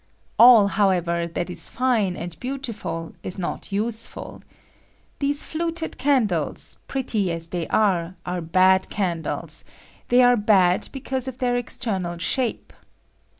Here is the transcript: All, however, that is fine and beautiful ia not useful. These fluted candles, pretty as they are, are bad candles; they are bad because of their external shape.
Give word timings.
All, 0.39 0.67
however, 0.69 1.27
that 1.27 1.51
is 1.51 1.69
fine 1.69 2.15
and 2.17 2.35
beautiful 2.39 3.13
ia 3.23 3.33
not 3.37 3.71
useful. 3.71 4.41
These 5.19 5.43
fluted 5.43 5.99
candles, 5.99 6.79
pretty 6.87 7.31
as 7.31 7.49
they 7.49 7.67
are, 7.67 8.15
are 8.25 8.41
bad 8.41 8.89
candles; 8.89 9.63
they 10.07 10.23
are 10.23 10.35
bad 10.37 10.89
because 10.91 11.27
of 11.27 11.37
their 11.37 11.55
external 11.55 12.17
shape. 12.17 12.73